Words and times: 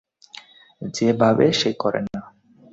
যে 0.81 1.07
ভাবে, 1.13 1.47
সে 1.53 1.69
করে 1.73 2.01
না। 2.05 2.19